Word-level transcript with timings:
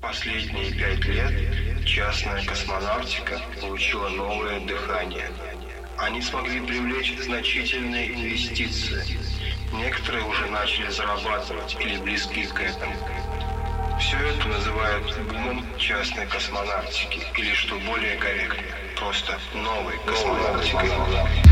Последние 0.00 0.72
пять 0.72 1.04
лет 1.04 1.84
частная 1.84 2.42
космонавтика 2.44 3.38
получила 3.60 4.08
новое 4.08 4.60
дыхание. 4.60 5.30
Они 5.98 6.22
смогли 6.22 6.60
привлечь 6.60 7.18
значительные 7.20 8.14
инвестиции. 8.14 9.04
Некоторые 9.72 10.24
уже 10.24 10.46
начали 10.46 10.88
зарабатывать 10.88 11.76
или 11.78 11.98
близки 11.98 12.44
к 12.46 12.60
этому. 12.60 12.96
Все 13.98 14.16
это 14.16 14.48
называют 14.48 15.18
бумом 15.28 15.66
частной 15.76 16.26
космонавтики, 16.26 17.20
или, 17.36 17.52
что 17.52 17.78
более 17.80 18.16
корректно, 18.16 18.62
просто 18.96 19.38
новой 19.52 19.98
космонавтикой. 20.06 21.49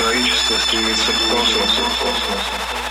Человечество 0.00 0.56
стремится 0.56 1.12
к 1.12 1.18
космосу. 1.30 2.89